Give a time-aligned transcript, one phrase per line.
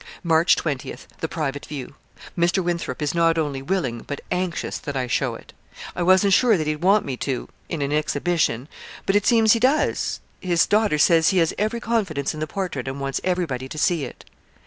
[0.23, 1.93] "March twentieth the private view.
[2.35, 2.63] Mr.
[2.63, 5.53] Winthrop is not only willing, but anxious, that I show it.
[5.95, 8.67] I wasn't sure that he'd want me to in an exhibition.
[9.05, 10.19] But it seems he does.
[10.39, 14.03] His daughter says he has every confidence in the portrait and wants everybody to see
[14.03, 14.25] it."